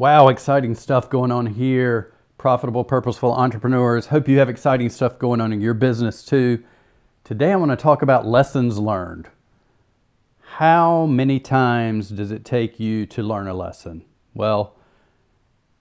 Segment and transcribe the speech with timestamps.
[0.00, 2.14] Wow, exciting stuff going on here.
[2.38, 4.06] Profitable, purposeful entrepreneurs.
[4.06, 6.64] Hope you have exciting stuff going on in your business too.
[7.22, 9.28] Today I want to talk about lessons learned.
[10.56, 14.06] How many times does it take you to learn a lesson?
[14.32, 14.74] Well,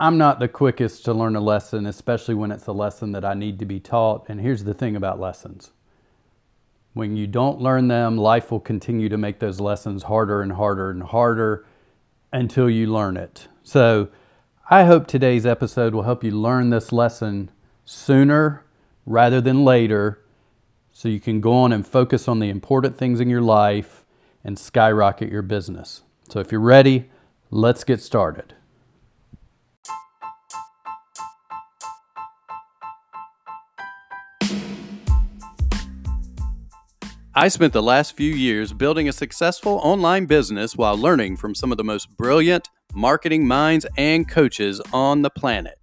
[0.01, 3.35] I'm not the quickest to learn a lesson, especially when it's a lesson that I
[3.35, 4.25] need to be taught.
[4.27, 5.71] And here's the thing about lessons
[6.91, 10.89] when you don't learn them, life will continue to make those lessons harder and harder
[10.89, 11.65] and harder
[12.33, 13.47] until you learn it.
[13.69, 14.07] So
[14.71, 17.51] I hope today's episode will help you learn this lesson
[17.85, 18.65] sooner
[19.05, 20.25] rather than later
[20.91, 24.05] so you can go on and focus on the important things in your life
[24.43, 26.01] and skyrocket your business.
[26.29, 27.11] So if you're ready,
[27.51, 28.55] let's get started.
[37.35, 41.71] I spent the last few years building a successful online business while learning from some
[41.71, 45.77] of the most brilliant marketing minds and coaches on the planet.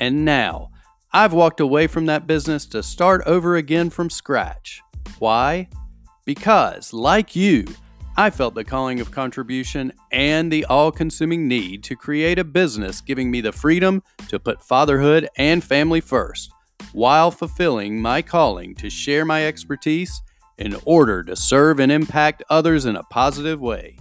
[0.00, 0.70] And now,
[1.12, 4.82] I've walked away from that business to start over again from scratch.
[5.20, 5.68] Why?
[6.26, 7.64] Because, like you,
[8.16, 13.00] I felt the calling of contribution and the all consuming need to create a business
[13.00, 16.50] giving me the freedom to put fatherhood and family first,
[16.92, 20.22] while fulfilling my calling to share my expertise
[20.58, 23.96] in order to serve and impact others in a positive way.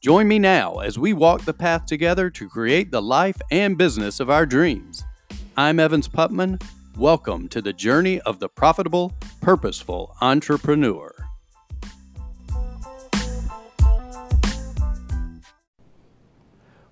[0.00, 4.20] Join me now as we walk the path together to create the life and business
[4.20, 5.02] of our dreams.
[5.56, 6.62] I'm Evans Putman.
[6.98, 11.14] Welcome to the journey of the profitable, purposeful entrepreneur.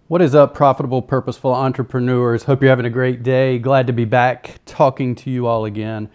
[0.08, 2.44] What is up, profitable, purposeful entrepreneurs?
[2.44, 3.58] Hope you're having a great day.
[3.58, 6.10] Glad to be back talking to you all again.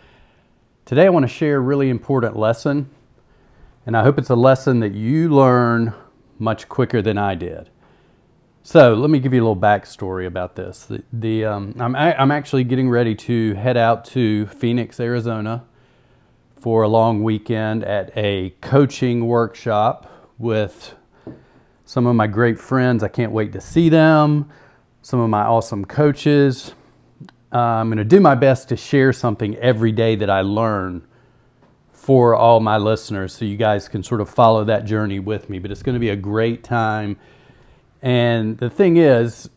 [0.87, 2.89] Today, I want to share a really important lesson,
[3.85, 5.93] and I hope it's a lesson that you learn
[6.39, 7.69] much quicker than I did.
[8.63, 10.85] So let me give you a little backstory about this.
[10.85, 15.65] The, the um, I'm, I'm actually getting ready to head out to Phoenix, Arizona
[16.55, 20.95] for a long weekend at a coaching workshop with
[21.83, 23.03] some of my great friends.
[23.03, 24.49] I can't wait to see them,
[25.01, 26.75] some of my awesome coaches.
[27.51, 31.07] Uh, I'm going to do my best to share something every day that I learn
[31.91, 35.59] for all my listeners so you guys can sort of follow that journey with me.
[35.59, 37.17] But it's going to be a great time.
[38.01, 39.49] And the thing is,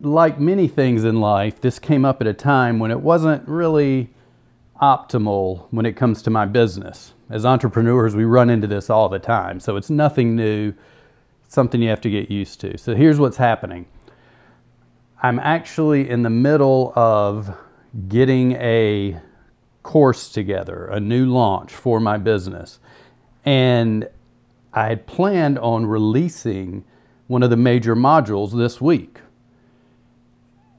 [0.00, 4.10] like many things in life, this came up at a time when it wasn't really
[4.80, 7.12] optimal when it comes to my business.
[7.30, 9.60] As entrepreneurs, we run into this all the time.
[9.60, 10.72] So it's nothing new,
[11.44, 12.78] it's something you have to get used to.
[12.78, 13.86] So here's what's happening
[15.20, 17.56] I'm actually in the middle of
[18.08, 19.20] getting a
[19.82, 22.78] course together, a new launch for my business.
[23.44, 24.08] And
[24.72, 26.84] I had planned on releasing
[27.26, 29.18] one of the major modules this week.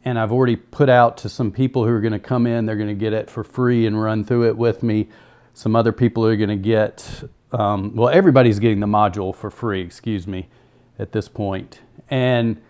[0.06, 2.78] And I've already put out to some people who are going to come in, they're
[2.78, 5.10] going to get it for free and run through it with me.
[5.54, 9.82] Some other people are going to get, um, well, everybody's getting the module for free,
[9.82, 10.48] excuse me,
[10.98, 11.82] at this point.
[12.10, 12.62] And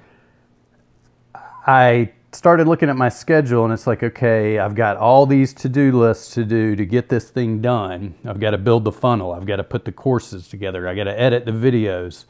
[1.66, 5.70] I started looking at my schedule and it's like, okay, I've got all these to
[5.70, 8.16] do lists to do to get this thing done.
[8.25, 11.06] I've got to build the funnel, I've got to put the courses together, I got
[11.06, 12.25] to edit the videos.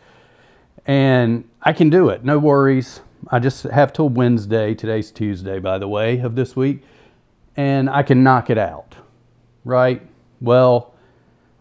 [0.86, 3.02] And I can do it, no worries.
[3.28, 6.82] I just have till Wednesday, today's Tuesday, by the way, of this week,
[7.58, 8.96] and I can knock it out,
[9.66, 10.02] right?
[10.40, 10.94] Well,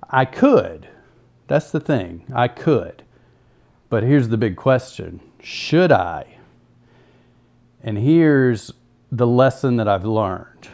[0.09, 0.89] I could.
[1.49, 3.03] That's the thing, I could.
[3.91, 6.38] But here's the big question should I?
[7.83, 8.72] And here's
[9.11, 10.69] the lesson that I've learned.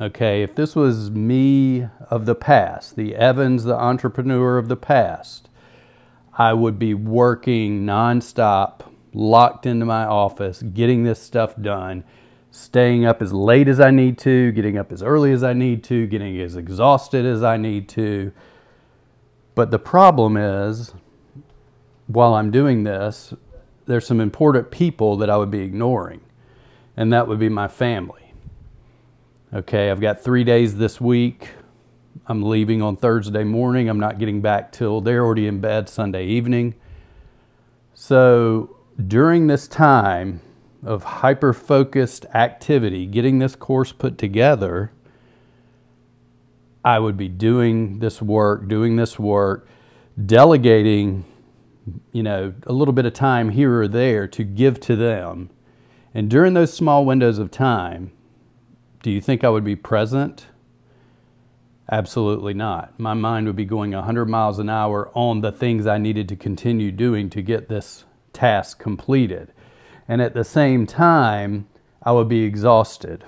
[0.00, 5.48] Okay, if this was me of the past, the Evans, the entrepreneur of the past,
[6.38, 8.82] I would be working nonstop,
[9.12, 12.04] locked into my office, getting this stuff done,
[12.52, 15.82] staying up as late as I need to, getting up as early as I need
[15.84, 18.32] to, getting as exhausted as I need to.
[19.56, 20.94] But the problem is,
[22.06, 23.34] while I'm doing this,
[23.90, 26.20] there's some important people that I would be ignoring,
[26.96, 28.32] and that would be my family.
[29.52, 31.48] Okay, I've got three days this week.
[32.26, 33.88] I'm leaving on Thursday morning.
[33.88, 36.76] I'm not getting back till they're already in bed Sunday evening.
[37.92, 38.76] So
[39.08, 40.40] during this time
[40.84, 44.92] of hyper focused activity, getting this course put together,
[46.84, 49.66] I would be doing this work, doing this work,
[50.24, 51.24] delegating
[52.12, 55.50] you know, a little bit of time here or there to give to them.
[56.14, 58.12] And during those small windows of time,
[59.02, 60.46] do you think I would be present?
[61.90, 62.98] Absolutely not.
[62.98, 66.36] My mind would be going 100 miles an hour on the things I needed to
[66.36, 69.52] continue doing to get this task completed.
[70.06, 71.66] And at the same time,
[72.02, 73.24] I would be exhausted.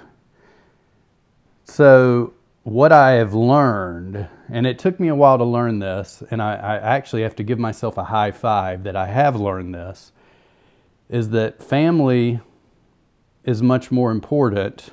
[1.65, 2.35] So,
[2.65, 6.55] what I have learned, and it took me a while to learn this, and I,
[6.55, 10.13] I, actually have to give myself a high five that I have learned this,
[11.09, 12.41] is that family
[13.45, 14.91] is much more important,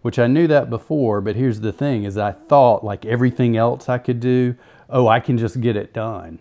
[0.00, 3.88] which I knew that before, but here's the thing is I thought like everything else
[3.88, 4.54] I could do,
[4.88, 6.38] oh, I can just get it done.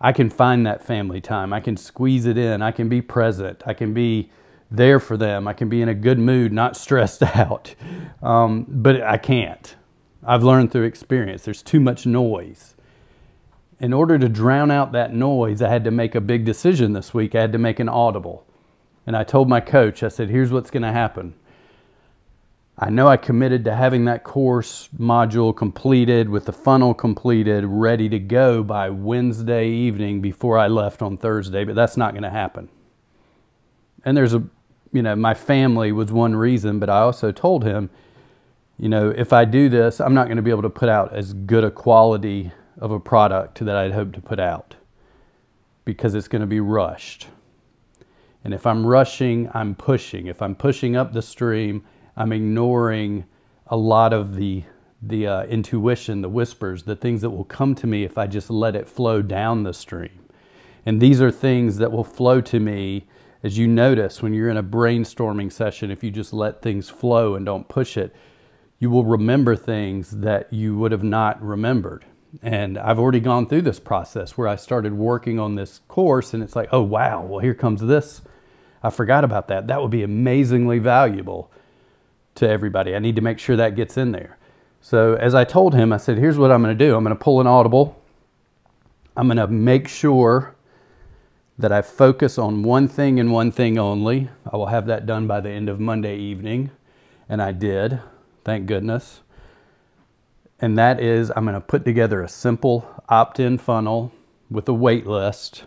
[0.00, 1.52] I can find that family time.
[1.52, 2.60] I can squeeze it in.
[2.60, 3.62] I can be present.
[3.64, 4.30] I can be
[4.70, 5.46] there for them.
[5.46, 7.74] I can be in a good mood, not stressed out.
[8.20, 9.76] Um, but I can't.
[10.26, 11.42] I've learned through experience.
[11.42, 12.74] There's too much noise.
[13.80, 17.12] In order to drown out that noise, I had to make a big decision this
[17.12, 17.34] week.
[17.34, 18.46] I had to make an audible.
[19.06, 21.34] And I told my coach, I said, here's what's going to happen.
[22.78, 28.08] I know I committed to having that course module completed with the funnel completed, ready
[28.08, 32.30] to go by Wednesday evening before I left on Thursday, but that's not going to
[32.30, 32.68] happen.
[34.04, 34.42] And there's a,
[34.92, 37.90] you know, my family was one reason, but I also told him,
[38.78, 41.14] you know, if I do this, I'm not going to be able to put out
[41.14, 44.74] as good a quality of a product that I'd hoped to put out
[45.84, 47.28] because it's going to be rushed.
[48.42, 50.26] And if I'm rushing, I'm pushing.
[50.26, 51.84] If I'm pushing up the stream,
[52.16, 53.24] I'm ignoring
[53.66, 54.64] a lot of the
[55.06, 58.48] the uh, intuition, the whispers, the things that will come to me if I just
[58.48, 60.24] let it flow down the stream.
[60.86, 63.06] And these are things that will flow to me
[63.42, 67.34] as you notice when you're in a brainstorming session, if you just let things flow
[67.34, 68.16] and don't push it,
[68.78, 72.04] you will remember things that you would have not remembered.
[72.42, 76.42] And I've already gone through this process where I started working on this course and
[76.42, 78.22] it's like, oh, wow, well, here comes this.
[78.82, 79.68] I forgot about that.
[79.68, 81.50] That would be amazingly valuable
[82.34, 82.94] to everybody.
[82.94, 84.36] I need to make sure that gets in there.
[84.80, 87.16] So, as I told him, I said, here's what I'm going to do I'm going
[87.16, 87.98] to pull an audible.
[89.16, 90.54] I'm going to make sure
[91.58, 94.28] that I focus on one thing and one thing only.
[94.50, 96.70] I will have that done by the end of Monday evening.
[97.28, 98.00] And I did.
[98.44, 99.20] Thank goodness.
[100.60, 104.12] And that is, I'm going to put together a simple opt in funnel
[104.50, 105.64] with a wait list.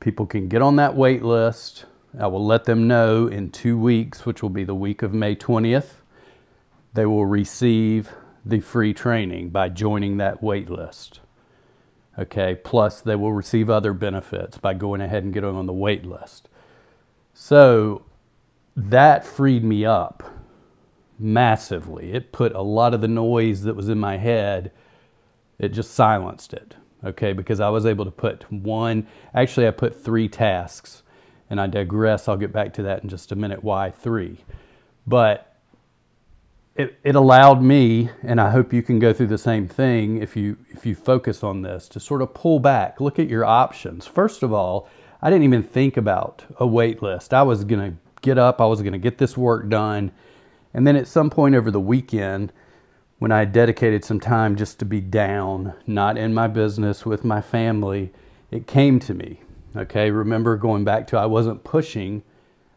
[0.00, 1.86] People can get on that wait list.
[2.18, 5.34] I will let them know in two weeks, which will be the week of May
[5.34, 5.94] 20th,
[6.94, 8.10] they will receive
[8.44, 11.20] the free training by joining that wait list.
[12.18, 16.06] Okay, plus they will receive other benefits by going ahead and getting on the wait
[16.06, 16.48] list.
[17.34, 18.04] So
[18.74, 20.35] that freed me up
[21.18, 22.12] massively.
[22.12, 24.72] It put a lot of the noise that was in my head,
[25.58, 26.76] it just silenced it.
[27.04, 31.02] Okay, because I was able to put one, actually, I put three tasks,
[31.48, 32.26] and I digress.
[32.26, 33.62] I'll get back to that in just a minute.
[33.62, 34.38] Why three?
[35.06, 35.54] But
[36.74, 40.36] it, it allowed me, and I hope you can go through the same thing if
[40.36, 44.06] you if you focus on this, to sort of pull back, look at your options.
[44.06, 44.88] First of all,
[45.22, 47.32] I didn't even think about a wait list.
[47.32, 50.12] I was gonna get up, I was gonna get this work done
[50.74, 52.52] and then at some point over the weekend,
[53.18, 57.40] when I dedicated some time just to be down, not in my business with my
[57.40, 58.12] family,
[58.50, 59.40] it came to me.
[59.74, 62.22] Okay, remember going back to I wasn't pushing,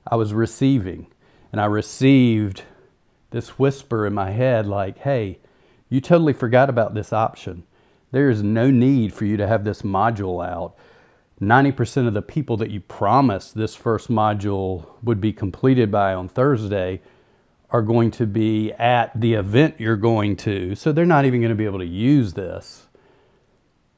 [0.08, 1.08] I was receiving.
[1.52, 2.64] And I received
[3.32, 5.40] this whisper in my head like, hey,
[5.90, 7.64] you totally forgot about this option.
[8.12, 10.76] There is no need for you to have this module out.
[11.42, 16.28] 90% of the people that you promised this first module would be completed by on
[16.28, 17.02] Thursday
[17.72, 21.50] are going to be at the event you're going to, so they're not even going
[21.50, 22.88] to be able to use this.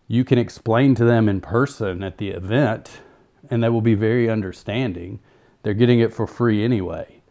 [0.07, 3.01] You can explain to them in person at the event,
[3.49, 5.19] and they will be very understanding.
[5.63, 7.21] They're getting it for free anyway.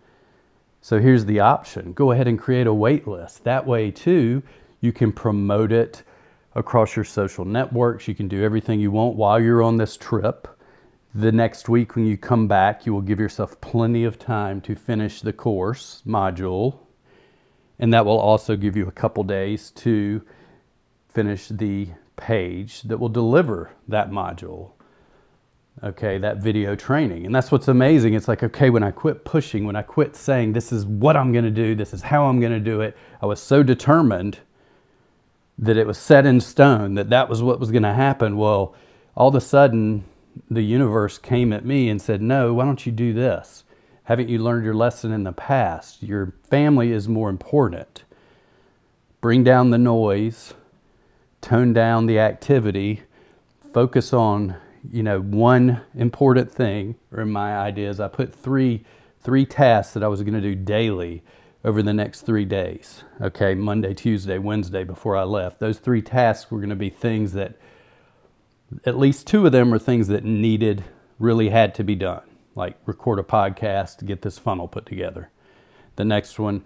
[0.81, 3.45] So here's the option go ahead and create a wait list.
[3.45, 4.43] That way, too,
[4.81, 6.03] you can promote it
[6.55, 8.09] across your social networks.
[8.09, 10.49] You can do everything you want while you're on this trip
[11.15, 14.77] the next week, when you come back, you will give yourself plenty of time to
[14.77, 16.79] finish the course module.
[17.79, 20.23] And that will also give you a couple days to
[21.09, 24.73] finish the page that will deliver that module.
[25.83, 27.25] Okay, that video training.
[27.25, 28.13] And that's what's amazing.
[28.15, 31.33] It's like, okay, when I quit pushing, when I quit saying, this is what I'm
[31.33, 34.41] going to do, this is how I'm going to do it, I was so determined
[35.59, 38.37] that it was set in stone that that was what was going to happen.
[38.37, 38.75] Well,
[39.17, 40.05] all of a sudden,
[40.51, 43.65] the universe came at me and said, No, why don't you do this?
[44.05, 46.03] Haven't you learned your lesson in the past?
[46.03, 48.05] Your family is more important.
[49.21, 50.55] Bring down the noise,
[51.41, 53.03] tone down the activity,
[53.73, 54.57] focus on,
[54.91, 58.85] you know, one important thing, or in my ideas, I put three
[59.23, 61.23] three tasks that I was going to do daily
[61.65, 63.05] over the next three days.
[63.21, 65.61] Okay, Monday, Tuesday, Wednesday before I left.
[65.61, 67.57] Those three tasks were going to be things that
[68.85, 70.85] at least two of them are things that needed,
[71.19, 72.23] really had to be done.
[72.55, 75.31] like record a podcast to get this funnel put together.
[75.97, 76.65] The next one,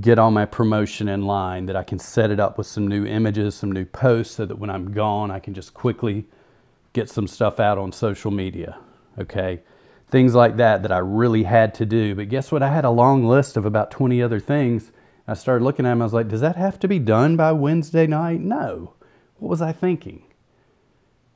[0.00, 3.06] get all my promotion in line that I can set it up with some new
[3.06, 6.26] images, some new posts so that when I'm gone, I can just quickly
[6.92, 8.78] get some stuff out on social media.
[9.18, 9.60] Okay.
[10.08, 12.14] Things like that that I really had to do.
[12.14, 12.62] But guess what?
[12.62, 14.92] I had a long list of about 20 other things.
[15.26, 16.02] I started looking at them.
[16.02, 18.40] I was like, does that have to be done by Wednesday night?
[18.40, 18.92] No.
[19.38, 20.22] What was I thinking?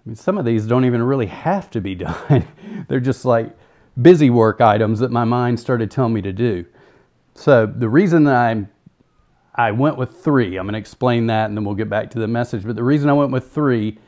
[0.09, 2.47] Mean, some of these don't even really have to be done.
[2.89, 3.55] They're just like
[4.01, 6.65] busy work items that my mind started telling me to do.
[7.35, 8.67] So the reason that I
[9.55, 12.19] I went with three, I'm going to explain that and then we'll get back to
[12.19, 12.65] the message.
[12.65, 13.99] But the reason I went with three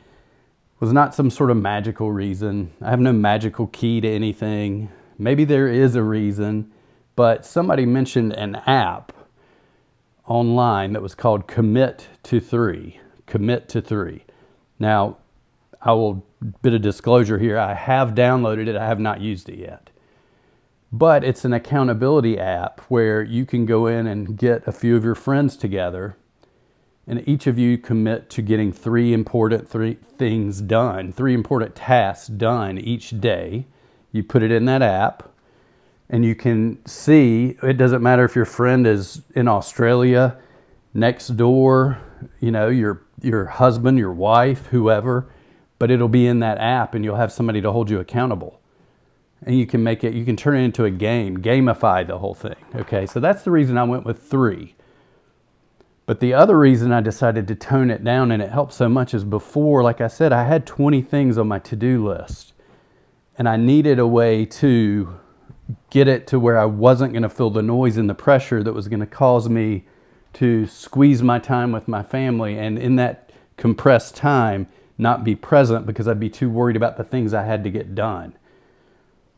[0.79, 2.71] was not some sort of magical reason.
[2.81, 4.89] I have no magical key to anything.
[5.19, 6.71] Maybe there is a reason,
[7.15, 9.11] but somebody mentioned an app
[10.25, 12.99] online that was called Commit to Three.
[13.27, 14.23] Commit to Three.
[14.79, 15.17] Now,
[15.81, 16.25] I will
[16.61, 17.57] bit of disclosure here.
[17.57, 18.75] I have downloaded it.
[18.75, 19.89] I have not used it yet.
[20.91, 25.03] But it's an accountability app where you can go in and get a few of
[25.03, 26.17] your friends together
[27.07, 32.27] and each of you commit to getting three important three things done, three important tasks
[32.27, 33.65] done each day.
[34.11, 35.29] You put it in that app
[36.09, 40.37] and you can see it doesn't matter if your friend is in Australia,
[40.93, 41.97] next door,
[42.39, 45.27] you know, your your husband, your wife, whoever,
[45.81, 48.61] but it'll be in that app and you'll have somebody to hold you accountable.
[49.43, 52.35] And you can make it you can turn it into a game gamify the whole
[52.35, 53.07] thing okay?
[53.07, 54.75] So that's the reason i went with three.
[56.05, 59.15] But the other reason i decided to tone it down and it helped so much
[59.15, 62.53] is before like i said i had 20 things on my to-do list.
[63.35, 65.17] And i needed a way to
[65.89, 68.73] get it to where i wasn't going to feel the noise and the pressure that
[68.73, 69.85] was going to cause me
[70.33, 72.55] to squeeze my time with my family.
[72.55, 74.67] And in that compressed time
[75.01, 77.93] not be present because i'd be too worried about the things i had to get
[77.93, 78.33] done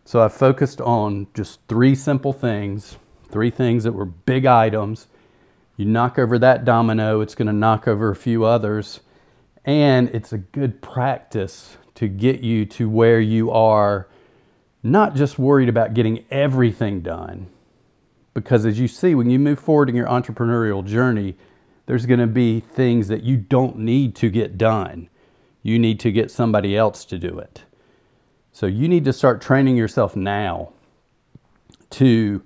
[0.06, 2.98] so I focused on just three simple things,
[3.30, 5.08] three things that were big items.
[5.78, 9.00] You knock over that domino, it's going to knock over a few others.
[9.66, 14.10] And it's a good practice to get you to where you are
[14.82, 17.48] not just worried about getting everything done.
[18.34, 21.38] Because as you see, when you move forward in your entrepreneurial journey,
[21.86, 25.08] there's going to be things that you don't need to get done.
[25.64, 27.64] You need to get somebody else to do it.
[28.52, 30.74] So you need to start training yourself now
[31.92, 32.44] to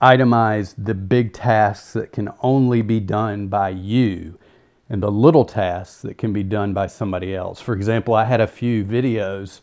[0.00, 4.38] itemize the big tasks that can only be done by you
[4.88, 7.60] and the little tasks that can be done by somebody else.
[7.60, 9.60] For example, I had a few videos,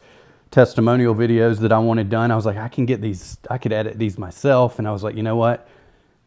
[0.51, 2.31] testimonial videos that I wanted done.
[2.31, 4.77] I was like, I can get these, I could edit these myself.
[4.77, 5.67] And I was like, you know what?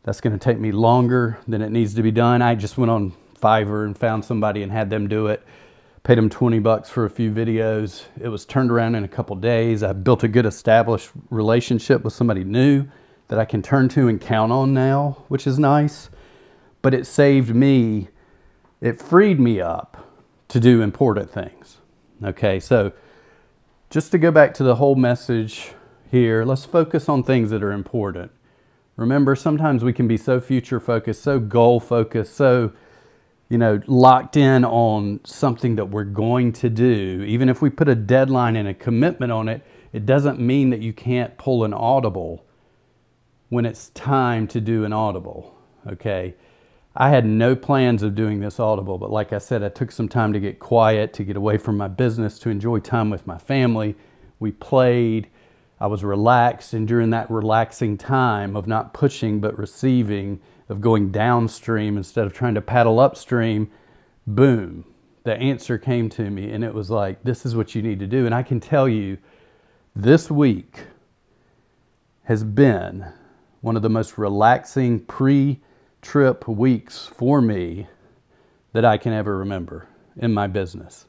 [0.04, 2.42] That's going to take me longer than it needs to be done.
[2.42, 5.42] I just went on Fiverr and found somebody and had them do it
[6.02, 8.05] paid him 20 bucks for a few videos.
[8.21, 9.83] It was turned around in a couple days.
[9.83, 12.87] I built a good established relationship with somebody new
[13.28, 16.09] that I can turn to and count on now, which is nice.
[16.81, 18.09] But it saved me,
[18.81, 20.07] it freed me up
[20.49, 21.78] to do important things.
[22.25, 22.93] Okay, so
[23.90, 25.73] just to go back to the whole message
[26.11, 28.31] here, let's focus on things that are important.
[28.97, 32.73] Remember, sometimes we can be so future focused, so goal focused, so
[33.49, 37.88] you know, locked in on something that we're going to do, even if we put
[37.88, 41.73] a deadline and a commitment on it, it doesn't mean that you can't pull an
[41.73, 42.45] audible
[43.49, 45.55] when it's time to do an audible.
[45.87, 46.35] Okay.
[46.95, 50.09] I had no plans of doing this audible, but like I said, I took some
[50.09, 53.38] time to get quiet, to get away from my business, to enjoy time with my
[53.38, 53.95] family.
[54.40, 55.28] We played.
[55.81, 61.10] I was relaxed, and during that relaxing time of not pushing but receiving, of going
[61.10, 63.70] downstream instead of trying to paddle upstream,
[64.26, 64.84] boom,
[65.25, 66.50] the answer came to me.
[66.50, 68.26] And it was like, this is what you need to do.
[68.26, 69.18] And I can tell you,
[69.94, 70.84] this week
[72.25, 73.06] has been
[73.60, 75.60] one of the most relaxing pre
[76.02, 77.88] trip weeks for me
[78.72, 81.06] that I can ever remember in my business.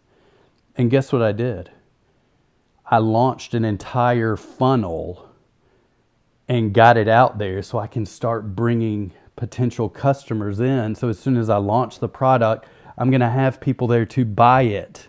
[0.76, 1.72] And guess what I did?
[2.86, 5.30] I launched an entire funnel
[6.48, 10.94] and got it out there so I can start bringing potential customers in.
[10.96, 12.68] So as soon as I launch the product,
[12.98, 15.08] I'm going to have people there to buy it.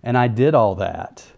[0.00, 1.32] And I did all that.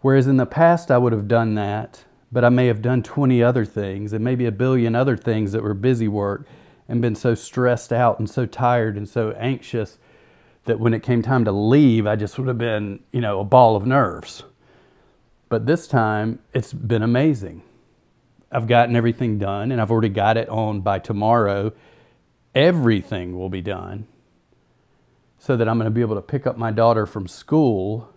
[0.00, 3.42] Whereas in the past, I would have done that, but I may have done 20
[3.42, 6.46] other things and maybe a billion other things that were busy work
[6.88, 9.98] and been so stressed out and so tired and so anxious
[10.66, 13.44] that when it came time to leave, I just would have been, you know, a
[13.44, 14.44] ball of nerves.
[15.48, 17.62] But this time, it's been amazing.
[18.54, 21.72] I've gotten everything done and I've already got it on by tomorrow.
[22.54, 24.06] Everything will be done
[25.38, 28.14] so that I'm going to be able to pick up my daughter from school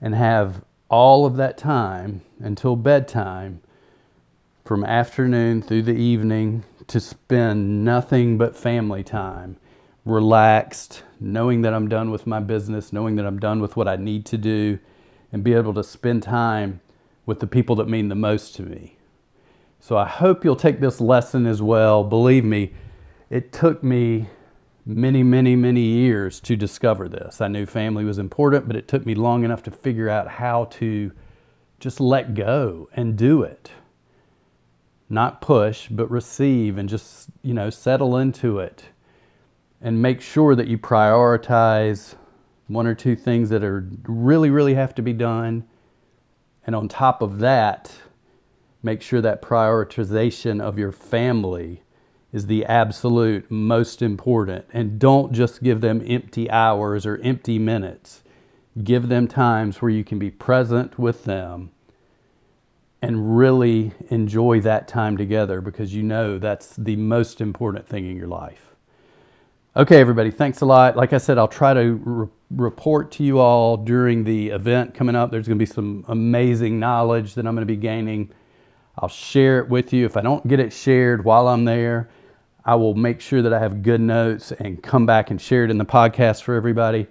[0.00, 3.62] and have all of that time until bedtime
[4.64, 9.56] from afternoon through the evening to spend nothing but family time,
[10.04, 13.96] relaxed, knowing that I'm done with my business, knowing that I'm done with what I
[13.96, 14.78] need to do,
[15.32, 16.80] and be able to spend time
[17.24, 18.98] with the people that mean the most to me.
[19.84, 22.04] So I hope you'll take this lesson as well.
[22.04, 22.72] Believe me,
[23.30, 24.28] it took me
[24.86, 27.40] many, many, many years to discover this.
[27.40, 30.66] I knew family was important, but it took me long enough to figure out how
[30.66, 31.10] to
[31.80, 33.72] just let go and do it.
[35.10, 38.84] Not push, but receive and just, you know, settle into it
[39.80, 42.14] and make sure that you prioritize
[42.68, 45.64] one or two things that are really, really have to be done.
[46.64, 47.92] And on top of that,
[48.82, 51.82] make sure that prioritization of your family
[52.32, 54.64] is the absolute most important.
[54.72, 58.22] And don't just give them empty hours or empty minutes.
[58.82, 61.70] Give them times where you can be present with them
[63.02, 68.16] and really enjoy that time together because you know that's the most important thing in
[68.16, 68.72] your life.
[69.74, 70.96] Okay, everybody, thanks a lot.
[70.96, 75.16] Like I said, I'll try to re- report to you all during the event coming
[75.16, 75.30] up.
[75.30, 78.30] There's going to be some amazing knowledge that I'm going to be gaining.
[78.98, 80.06] I'll share it with you.
[80.06, 82.08] If I don't get it shared while I'm there,
[82.64, 85.70] I will make sure that I have good notes and come back and share it
[85.70, 87.06] in the podcast for everybody.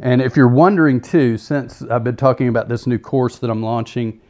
[0.00, 3.62] And if you're wondering too, since I've been talking about this new course that I'm
[3.62, 4.20] launching,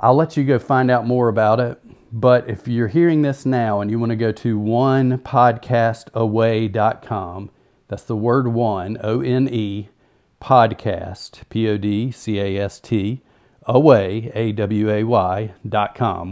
[0.00, 1.78] I'll let you go find out more about it.
[2.12, 7.50] But if you're hearing this now and you want to go to onepodcastaway.com,
[7.88, 9.88] that's the word one, O N E,
[10.40, 13.20] podcast, P O D C A S T,
[13.70, 16.30] away, A W A Y, dot com.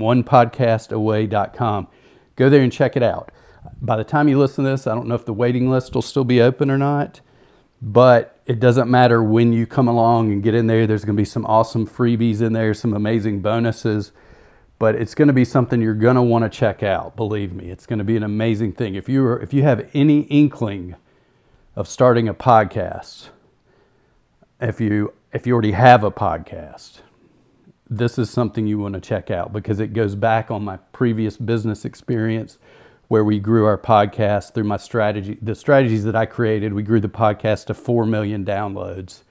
[2.37, 3.33] Go there and check it out.
[3.81, 6.03] By the time you listen to this, I don't know if the waiting list will
[6.03, 7.21] still be open or not,
[7.81, 10.87] but it doesn't matter when you come along and get in there.
[10.87, 14.13] There's going to be some awesome freebies in there, some amazing bonuses
[14.79, 17.17] but it's going to be something you're going to want to check out.
[17.17, 18.95] Believe me, it's going to be an amazing thing.
[18.95, 20.95] If you are, if you have any inkling
[21.75, 23.29] of starting a podcast,
[24.61, 27.01] if you if you already have a podcast,
[27.91, 31.37] this is something you want to check out because it goes back on my previous
[31.37, 32.59] business experience
[33.09, 36.75] where we grew our podcast through my strategy the strategies that I created.
[36.75, 39.23] We grew the podcast to 4 million downloads.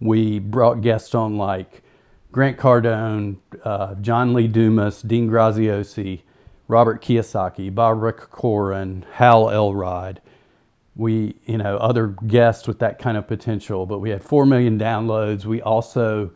[0.00, 1.82] We brought guests on like
[2.30, 6.20] Grant Cardone, uh, John Lee Dumas, Dean Graziosi,
[6.68, 10.20] Robert Kiyosaki, Barbara Corcoran, Hal Elrod.
[10.94, 14.78] We, you know, other guests with that kind of potential, but we had 4 million
[14.78, 15.46] downloads.
[15.46, 16.32] We also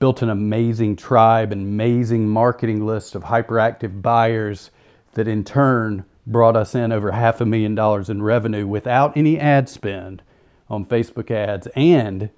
[0.00, 4.70] built an amazing tribe, an amazing marketing list of hyperactive buyers
[5.12, 9.38] that in turn brought us in over half a million dollars in revenue without any
[9.38, 10.22] ad spend
[10.68, 12.30] on Facebook ads and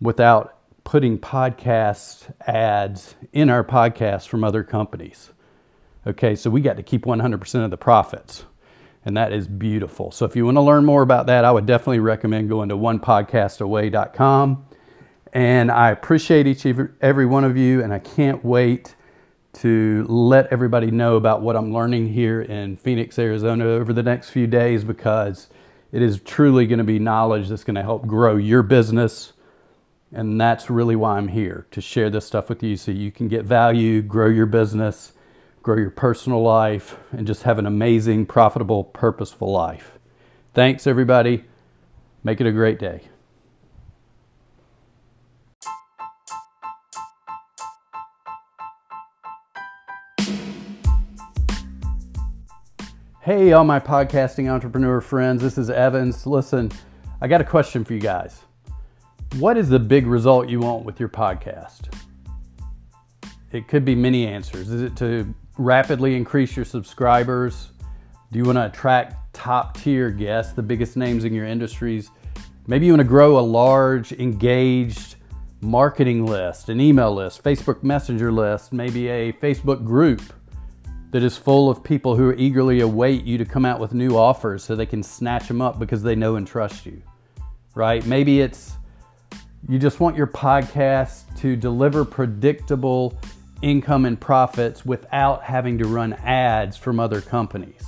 [0.00, 5.30] without putting podcast ads in our podcast from other companies.
[6.06, 8.44] Okay, so we got to keep 100% of the profits.
[9.04, 10.10] And that is beautiful.
[10.10, 12.76] So if you want to learn more about that, I would definitely recommend going to
[12.76, 14.67] onepodcastaway.com.
[15.32, 16.66] And I appreciate each
[17.00, 18.94] every one of you, and I can't wait
[19.54, 24.30] to let everybody know about what I'm learning here in Phoenix, Arizona over the next
[24.30, 25.48] few days because
[25.90, 29.32] it is truly going to be knowledge that's going to help grow your business
[30.12, 33.28] and that's really why I'm here to share this stuff with you so you can
[33.28, 35.12] get value, grow your business,
[35.62, 39.98] grow your personal life, and just have an amazing, profitable, purposeful life.
[40.54, 41.44] Thanks, everybody.
[42.24, 43.02] Make it a great day.
[53.28, 56.26] Hey, all my podcasting entrepreneur friends, this is Evans.
[56.26, 56.72] Listen,
[57.20, 58.40] I got a question for you guys.
[59.36, 61.94] What is the big result you want with your podcast?
[63.52, 64.70] It could be many answers.
[64.70, 67.68] Is it to rapidly increase your subscribers?
[68.32, 72.10] Do you want to attract top tier guests, the biggest names in your industries?
[72.66, 75.16] Maybe you want to grow a large, engaged
[75.60, 80.22] marketing list, an email list, Facebook Messenger list, maybe a Facebook group
[81.10, 84.62] that is full of people who eagerly await you to come out with new offers
[84.62, 87.02] so they can snatch them up because they know and trust you,
[87.74, 88.04] right?
[88.04, 88.74] Maybe it's
[89.68, 93.18] you just want your podcast to deliver predictable
[93.62, 97.84] income and profits without having to run ads from other companies.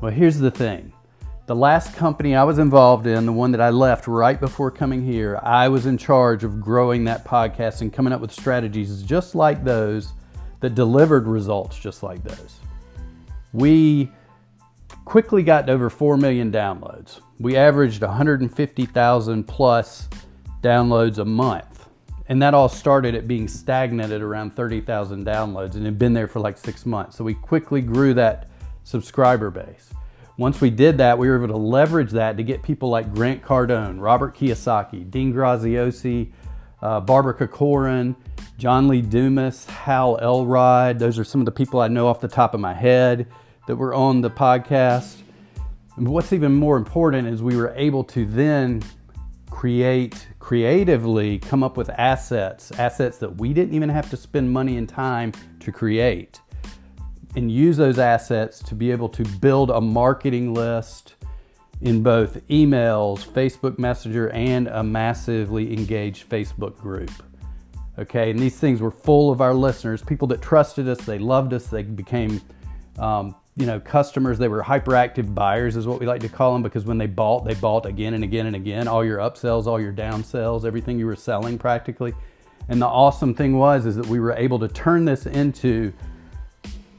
[0.00, 0.92] Well, here's the thing.
[1.46, 5.02] The last company I was involved in, the one that I left right before coming
[5.02, 9.34] here, I was in charge of growing that podcast and coming up with strategies just
[9.34, 10.12] like those
[10.60, 12.56] that delivered results just like those.
[13.52, 14.10] We
[15.04, 17.20] quickly got over 4 million downloads.
[17.38, 20.08] We averaged 150,000 plus
[20.62, 21.88] downloads a month.
[22.30, 26.28] and that all started at being stagnant at around 30,000 downloads and had been there
[26.28, 27.16] for like six months.
[27.16, 28.50] So we quickly grew that
[28.84, 29.94] subscriber base.
[30.36, 33.42] Once we did that, we were able to leverage that to get people like Grant
[33.42, 36.30] Cardone, Robert Kiyosaki, Dean Graziosi,
[36.82, 38.14] uh, Barbara Corcoran,
[38.58, 40.98] John Lee Dumas, Hal Elrod.
[40.98, 43.26] Those are some of the people I know off the top of my head
[43.66, 45.16] that were on the podcast.
[45.96, 48.82] And what's even more important is we were able to then
[49.50, 54.76] create creatively come up with assets, assets that we didn't even have to spend money
[54.78, 56.40] and time to create
[57.36, 61.14] and use those assets to be able to build a marketing list
[61.80, 67.10] in both emails, Facebook Messenger, and a massively engaged Facebook group.
[67.98, 71.52] Okay, and these things were full of our listeners, people that trusted us, they loved
[71.52, 72.40] us, they became,
[72.96, 74.38] um, you know, customers.
[74.38, 77.44] They were hyperactive buyers, is what we like to call them, because when they bought,
[77.44, 78.86] they bought again and again and again.
[78.86, 82.14] All your upsells, all your downsells, everything you were selling practically.
[82.68, 85.92] And the awesome thing was is that we were able to turn this into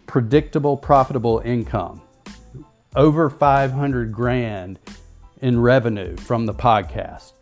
[0.06, 2.02] predictable, profitable income.
[2.98, 4.80] Over 500 grand
[5.42, 7.34] in revenue from the podcast.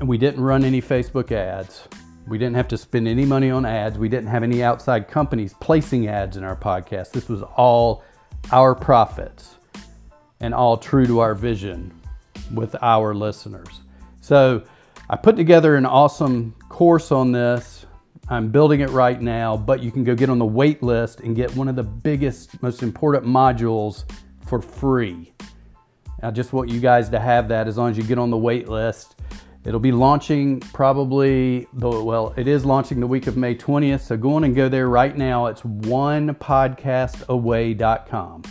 [0.00, 1.86] And we didn't run any Facebook ads.
[2.26, 3.98] We didn't have to spend any money on ads.
[3.98, 7.12] We didn't have any outside companies placing ads in our podcast.
[7.12, 8.04] This was all
[8.52, 9.56] our profits
[10.40, 11.92] and all true to our vision
[12.54, 13.80] with our listeners.
[14.20, 14.62] So
[15.10, 17.86] I put together an awesome course on this
[18.28, 21.34] I'm building it right now, but you can go get on the wait list and
[21.34, 24.04] get one of the biggest, most important modules
[24.46, 25.34] for free.
[26.22, 28.36] I just want you guys to have that as long as you get on the
[28.38, 29.16] wait list.
[29.64, 34.00] It'll be launching probably, well, it is launching the week of May 20th.
[34.00, 35.46] So go on and go there right now.
[35.46, 38.42] It's onepodcastaway.com.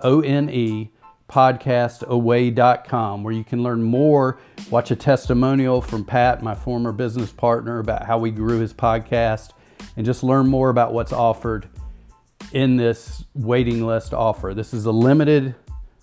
[0.00, 0.90] O N E
[1.28, 4.38] podcastaway.com where you can learn more,
[4.70, 9.50] watch a testimonial from Pat, my former business partner, about how we grew his podcast,
[9.96, 11.68] and just learn more about what's offered
[12.52, 14.54] in this waiting list offer.
[14.54, 15.56] This is a limited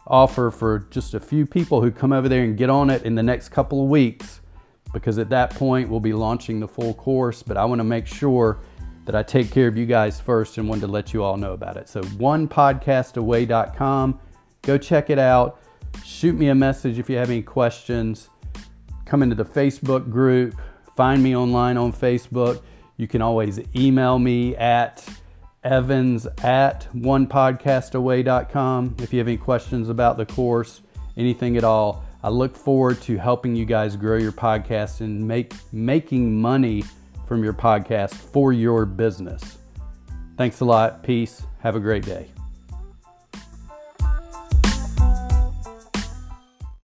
[0.08, 3.16] offer for just a few people who come over there and get on it in
[3.16, 4.41] the next couple of weeks
[4.94, 8.08] because at that point we'll be launching the full course, but I want to make
[8.08, 8.60] sure
[9.06, 11.54] that I take care of you guys first and wanted to let you all know
[11.54, 11.88] about it.
[11.90, 14.20] So onepodcastaway.com
[14.64, 15.60] Go check it out.
[16.06, 18.30] Shoot me a message if you have any questions.
[19.06, 20.56] Come into the Facebook group.
[20.96, 22.62] Find me online on Facebook.
[22.98, 25.04] You can always email me at
[25.64, 30.82] evans at onepodcastaway.com if you have any questions about the course,
[31.18, 32.04] anything at all.
[32.24, 36.84] I look forward to helping you guys grow your podcast and make making money
[37.28, 39.58] from your podcast for your business.
[40.38, 41.04] Thanks a lot.
[41.04, 41.44] Peace.
[41.60, 42.32] Have a great day.